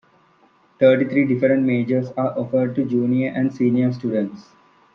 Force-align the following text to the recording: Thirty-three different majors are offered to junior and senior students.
Thirty-three 0.79 1.27
different 1.31 1.61
majors 1.61 2.09
are 2.17 2.35
offered 2.35 2.73
to 2.73 2.85
junior 2.85 3.31
and 3.35 3.53
senior 3.53 3.93
students. 3.93 4.47